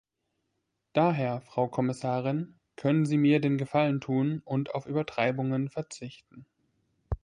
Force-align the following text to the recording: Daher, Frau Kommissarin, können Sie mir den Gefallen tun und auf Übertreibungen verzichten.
Daher, 0.93 1.41
Frau 1.41 1.67
Kommissarin, 1.67 2.57
können 2.75 3.05
Sie 3.05 3.17
mir 3.17 3.39
den 3.39 3.59
Gefallen 3.59 4.01
tun 4.01 4.41
und 4.45 4.73
auf 4.73 4.87
Übertreibungen 4.87 5.69
verzichten. 5.69 6.47